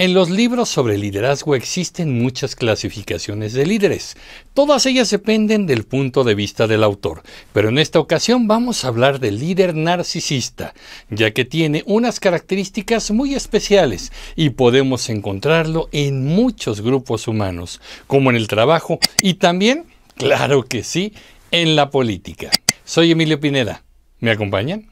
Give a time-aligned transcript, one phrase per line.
[0.00, 4.16] En los libros sobre liderazgo existen muchas clasificaciones de líderes.
[4.54, 8.88] Todas ellas dependen del punto de vista del autor, pero en esta ocasión vamos a
[8.88, 10.72] hablar del líder narcisista,
[11.10, 18.30] ya que tiene unas características muy especiales y podemos encontrarlo en muchos grupos humanos, como
[18.30, 19.84] en el trabajo y también,
[20.16, 21.12] claro que sí,
[21.50, 22.50] en la política.
[22.86, 23.84] Soy Emilio Pineda.
[24.18, 24.89] ¿Me acompañan?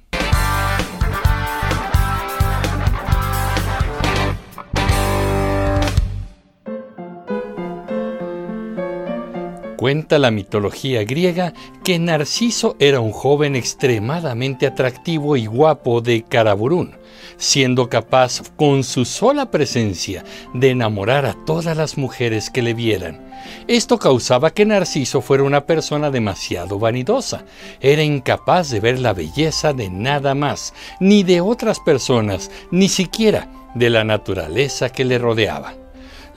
[9.78, 11.52] Cuenta la mitología griega
[11.84, 16.96] que Narciso era un joven extremadamente atractivo y guapo de Caraburún,
[17.36, 23.24] siendo capaz con su sola presencia de enamorar a todas las mujeres que le vieran.
[23.68, 27.44] Esto causaba que Narciso fuera una persona demasiado vanidosa.
[27.80, 33.48] Era incapaz de ver la belleza de nada más, ni de otras personas, ni siquiera
[33.76, 35.74] de la naturaleza que le rodeaba.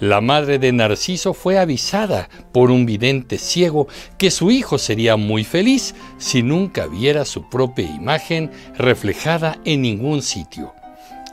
[0.02, 5.44] La madre de Narciso fue avisada por un vidente ciego que su hijo sería muy
[5.44, 10.74] feliz si nunca viera su propia imagen reflejada en ningún sitio.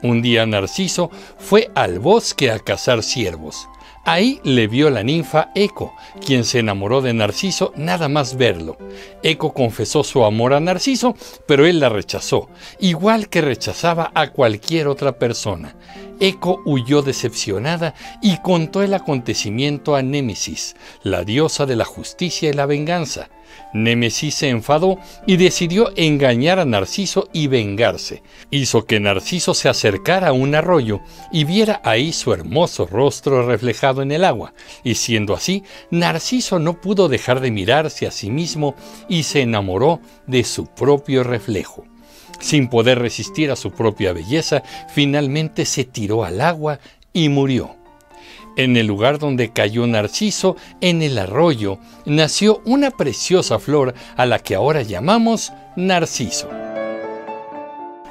[0.02, 3.66] Un día Narciso fue al bosque a cazar ciervos.
[4.10, 8.78] Ahí le vio la ninfa Eco, quien se enamoró de Narciso nada más verlo.
[9.22, 11.14] Eco confesó su amor a Narciso,
[11.46, 12.48] pero él la rechazó,
[12.80, 15.76] igual que rechazaba a cualquier otra persona.
[16.20, 17.92] Eco huyó decepcionada
[18.22, 23.28] y contó el acontecimiento a Némesis, la diosa de la justicia y la venganza.
[23.72, 28.22] Némesis se enfadó y decidió engañar a Narciso y vengarse.
[28.50, 31.00] Hizo que Narciso se acercara a un arroyo
[31.32, 34.54] y viera ahí su hermoso rostro reflejado en el agua,
[34.84, 38.74] y siendo así, Narciso no pudo dejar de mirarse a sí mismo
[39.08, 41.84] y se enamoró de su propio reflejo.
[42.40, 44.62] Sin poder resistir a su propia belleza,
[44.94, 46.78] finalmente se tiró al agua
[47.12, 47.77] y murió.
[48.58, 54.40] En el lugar donde cayó Narciso, en el arroyo, nació una preciosa flor a la
[54.40, 56.48] que ahora llamamos Narciso.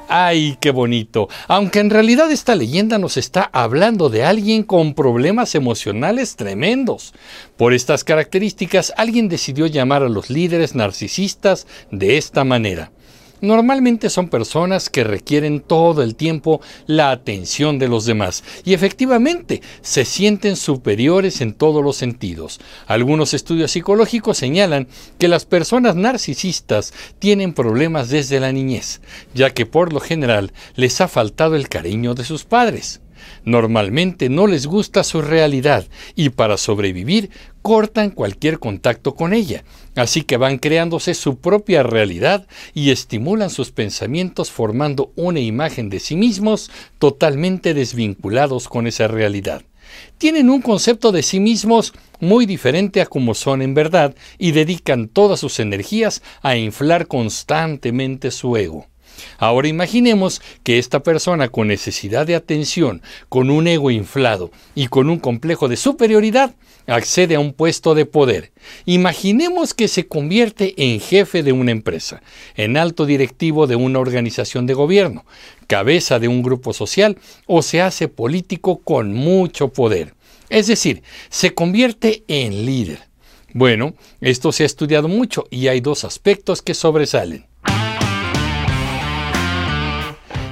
[0.08, 1.28] ¡Ay, qué bonito!
[1.48, 7.12] Aunque en realidad esta leyenda nos está hablando de alguien con problemas emocionales tremendos.
[7.58, 12.90] Por estas características, alguien decidió llamar a los líderes narcisistas de esta manera.
[13.40, 19.62] Normalmente son personas que requieren todo el tiempo la atención de los demás y efectivamente
[19.80, 22.60] se sienten superiores en todos los sentidos.
[22.86, 24.88] Algunos estudios psicológicos señalan
[25.18, 29.00] que las personas narcisistas tienen problemas desde la niñez,
[29.34, 33.00] ya que por lo general les ha faltado el cariño de sus padres.
[33.44, 37.30] Normalmente no les gusta su realidad y para sobrevivir
[37.62, 39.64] cortan cualquier contacto con ella,
[39.94, 46.00] así que van creándose su propia realidad y estimulan sus pensamientos formando una imagen de
[46.00, 49.62] sí mismos totalmente desvinculados con esa realidad.
[50.18, 55.08] Tienen un concepto de sí mismos muy diferente a como son en verdad y dedican
[55.08, 58.87] todas sus energías a inflar constantemente su ego.
[59.38, 65.10] Ahora imaginemos que esta persona con necesidad de atención, con un ego inflado y con
[65.10, 66.54] un complejo de superioridad,
[66.86, 68.52] accede a un puesto de poder.
[68.86, 72.22] Imaginemos que se convierte en jefe de una empresa,
[72.56, 75.24] en alto directivo de una organización de gobierno,
[75.66, 80.14] cabeza de un grupo social o se hace político con mucho poder.
[80.48, 83.00] Es decir, se convierte en líder.
[83.52, 87.47] Bueno, esto se ha estudiado mucho y hay dos aspectos que sobresalen.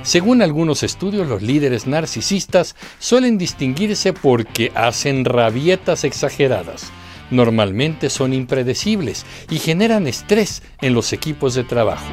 [0.07, 6.93] Según algunos estudios, los líderes narcisistas suelen distinguirse porque hacen rabietas exageradas.
[7.33, 12.07] Normalmente son impredecibles y generan estrés en los equipos de trabajo.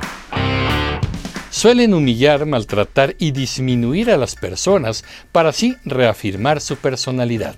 [1.52, 7.56] Suelen humillar, maltratar y disminuir a las personas para así reafirmar su personalidad.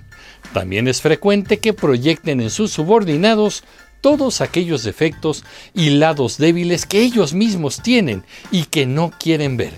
[0.54, 3.64] También es frecuente que proyecten en sus subordinados
[4.02, 9.72] todos aquellos defectos y lados débiles que ellos mismos tienen y que no quieren ver.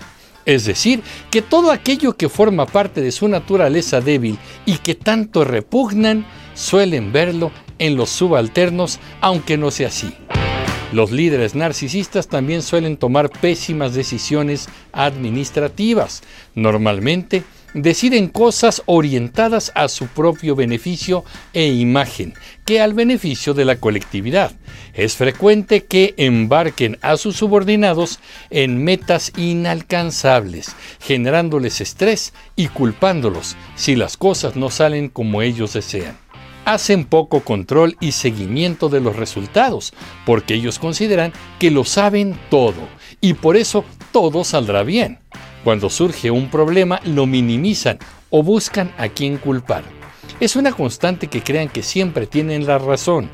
[0.48, 5.44] Es decir, que todo aquello que forma parte de su naturaleza débil y que tanto
[5.44, 6.24] repugnan,
[6.54, 10.10] suelen verlo en los subalternos, aunque no sea así.
[10.90, 16.22] Los líderes narcisistas también suelen tomar pésimas decisiones administrativas.
[16.54, 22.34] Normalmente deciden cosas orientadas a su propio beneficio e imagen,
[22.64, 24.52] que al beneficio de la colectividad.
[24.94, 28.20] Es frecuente que embarquen a sus subordinados
[28.50, 36.16] en metas inalcanzables, generándoles estrés y culpándolos si las cosas no salen como ellos desean
[36.68, 39.94] hacen poco control y seguimiento de los resultados,
[40.26, 42.86] porque ellos consideran que lo saben todo
[43.22, 45.18] y por eso todo saldrá bien.
[45.64, 47.98] Cuando surge un problema lo minimizan
[48.30, 49.82] o buscan a quién culpar.
[50.40, 53.28] Es una constante que crean que siempre tienen la razón.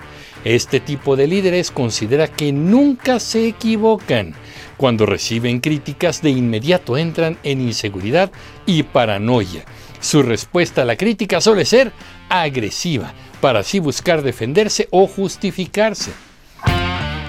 [0.45, 4.35] Este tipo de líderes considera que nunca se equivocan.
[4.77, 8.31] Cuando reciben críticas de inmediato entran en inseguridad
[8.67, 9.65] y paranoia.
[10.01, 11.93] Su respuesta a la crítica suele ser
[12.29, 16.13] agresiva, para así buscar defenderse o justificarse.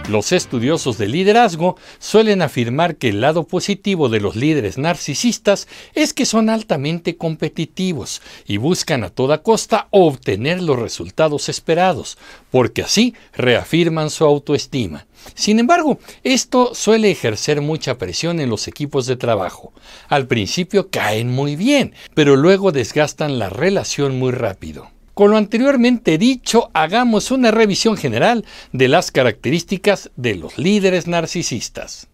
[0.07, 6.13] Los estudiosos de liderazgo suelen afirmar que el lado positivo de los líderes narcisistas es
[6.13, 12.19] que son altamente competitivos y buscan a toda costa obtener los resultados esperados,
[12.51, 15.07] porque así reafirman su autoestima.
[15.33, 19.73] Sin embargo, esto suele ejercer mucha presión en los equipos de trabajo.
[20.07, 24.94] Al principio caen muy bien, pero luego desgastan la relación muy rápido.
[25.15, 32.09] Con lo anteriormente dicho, hagamos una revisión general de las características de los líderes narcisistas.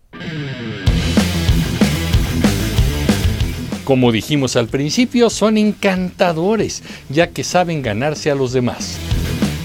[3.85, 8.97] Como dijimos al principio, son encantadores, ya que saben ganarse a los demás.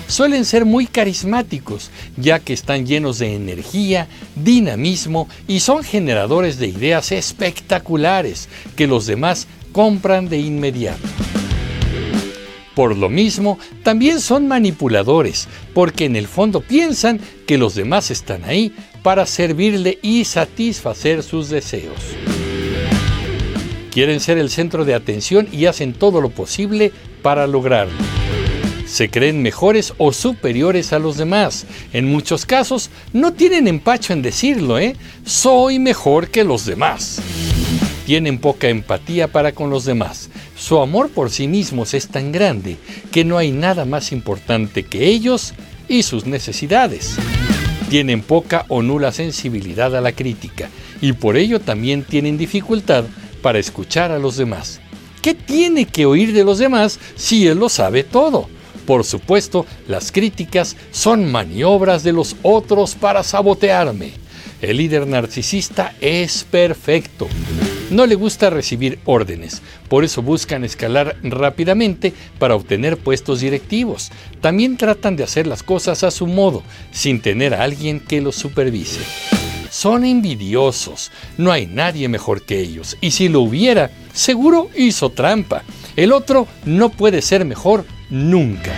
[0.08, 6.68] Suelen ser muy carismáticos, ya que están llenos de energía, dinamismo y son generadores de
[6.68, 11.06] ideas espectaculares que los demás compran de inmediato.
[12.76, 18.44] Por lo mismo, también son manipuladores, porque en el fondo piensan que los demás están
[18.44, 18.70] ahí
[19.02, 21.98] para servirle y satisfacer sus deseos.
[23.90, 26.92] Quieren ser el centro de atención y hacen todo lo posible
[27.22, 27.96] para lograrlo.
[28.84, 31.64] Se creen mejores o superiores a los demás.
[31.94, 34.94] En muchos casos no tienen empacho en decirlo, ¿eh?
[35.24, 37.22] Soy mejor que los demás.
[38.04, 40.28] Tienen poca empatía para con los demás
[40.66, 42.76] su amor por sí mismos es tan grande
[43.12, 45.54] que no hay nada más importante que ellos
[45.86, 47.14] y sus necesidades.
[47.88, 50.68] Tienen poca o nula sensibilidad a la crítica
[51.00, 53.04] y por ello también tienen dificultad
[53.42, 54.80] para escuchar a los demás.
[55.22, 58.48] ¿Qué tiene que oír de los demás si él lo sabe todo?
[58.86, 64.14] Por supuesto, las críticas son maniobras de los otros para sabotearme.
[64.60, 67.28] El líder narcisista es perfecto.
[67.90, 74.10] No le gusta recibir órdenes, por eso buscan escalar rápidamente para obtener puestos directivos.
[74.40, 78.34] También tratan de hacer las cosas a su modo, sin tener a alguien que los
[78.34, 79.00] supervise.
[79.70, 85.62] Son envidiosos, no hay nadie mejor que ellos, y si lo hubiera, seguro hizo trampa.
[85.94, 88.72] El otro no puede ser mejor nunca.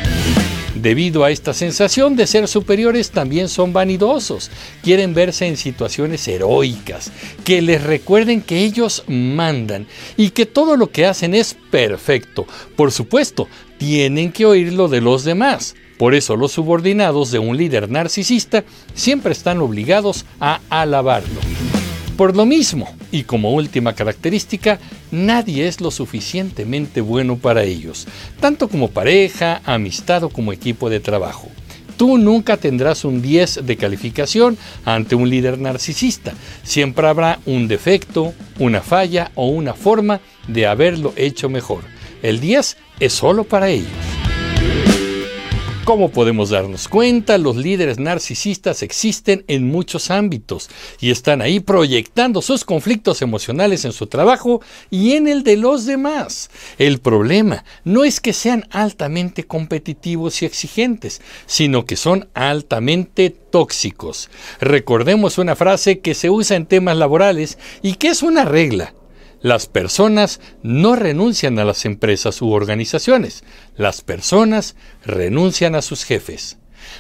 [0.81, 4.49] Debido a esta sensación de ser superiores también son vanidosos,
[4.83, 7.11] quieren verse en situaciones heroicas,
[7.45, 12.47] que les recuerden que ellos mandan y que todo lo que hacen es perfecto.
[12.77, 13.49] Por supuesto,
[13.79, 15.75] tienen que oírlo de los demás.
[15.99, 18.65] Por eso los subordinados de un líder narcisista
[18.95, 21.41] siempre están obligados a alabarlo.
[22.19, 24.81] Por lo mismo, y como última característica,
[25.13, 28.09] nadie es lo suficientemente bueno para ellos,
[28.41, 31.49] tanto como pareja, amistad o como equipo de trabajo.
[31.97, 36.33] Tú nunca tendrás un 10 de calificación ante un líder narcisista.
[36.65, 41.85] Siempre habrá un defecto, una falla o una forma de haberlo hecho mejor.
[42.21, 44.08] El 10 es solo para ellos.
[45.89, 47.39] ¿Cómo podemos darnos cuenta?
[47.39, 50.69] Los líderes narcisistas existen en muchos ámbitos
[51.01, 55.87] y están ahí proyectando sus conflictos emocionales en su trabajo y en el de los
[55.87, 56.51] demás.
[56.77, 64.29] El problema no es que sean altamente competitivos y exigentes, sino que son altamente tóxicos.
[64.61, 68.93] Recordemos una frase que se usa en temas laborales y que es una regla.
[69.41, 73.45] Las personas no renuncian a las empresas u organizaciones,
[73.77, 76.59] las personas renuncian a sus jefes.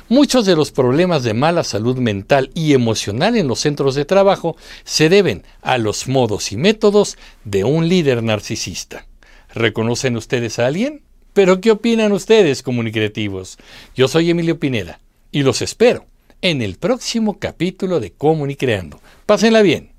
[0.08, 4.56] Muchos de los problemas de mala salud mental y emocional en los centros de trabajo
[4.84, 9.06] se deben a los modos y métodos de un líder narcisista.
[9.52, 11.02] ¿Reconocen ustedes a alguien?
[11.32, 13.58] ¿Pero qué opinan ustedes, comunicativos?
[13.96, 15.00] Yo soy Emilio Pineda
[15.32, 16.06] y los espero
[16.42, 19.00] en el próximo capítulo de Comunicreando.
[19.26, 19.92] Pásenla bien.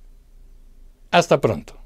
[1.11, 1.78] Hasta pronto.